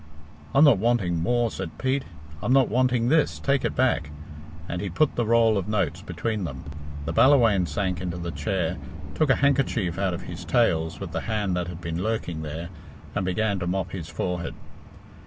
"I'm 0.55 0.63
not 0.65 0.79
wanting 0.79 1.21
more," 1.21 1.51
said 1.51 1.77
Pete; 1.77 2.05
"I'm 2.41 2.51
not 2.51 2.69
wanting 2.69 3.07
this. 3.09 3.37
Take 3.37 3.63
it 3.63 3.75
back," 3.75 4.09
and 4.67 4.81
he 4.81 4.89
put 4.89 5.09
down 5.09 5.15
the 5.15 5.25
roll 5.27 5.59
of 5.59 5.67
notes 5.67 6.01
between 6.01 6.43
them. 6.43 6.63
The 7.05 7.13
Ballawhaine 7.13 7.67
sank 7.67 8.01
into 8.01 8.17
the 8.17 8.31
chair, 8.31 8.77
took 9.13 9.29
a 9.29 9.35
handkerchief 9.35 9.99
out 9.99 10.15
of 10.15 10.23
his 10.23 10.43
tails 10.43 10.99
with 10.99 11.11
the 11.11 11.21
hand 11.21 11.55
that 11.55 11.67
had 11.67 11.81
been 11.81 12.01
lurking 12.01 12.41
there, 12.41 12.69
and 13.13 13.23
began 13.23 13.59
to 13.59 13.67
mop 13.67 13.91
his 13.91 14.09
forehead. 14.09 14.55